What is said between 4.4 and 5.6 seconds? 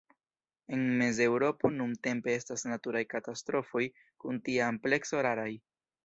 tia amplekso raraj.